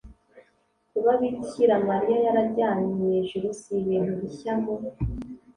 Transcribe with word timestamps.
kuba 0.91 1.11
bikira 1.19 1.75
mariya 1.87 2.17
yarajyanywe 2.25 2.89
mu 2.97 3.07
ijuru 3.19 3.47
si 3.59 3.71
ibintu 3.81 4.11
bishya 4.21 4.53
mu 4.61 4.73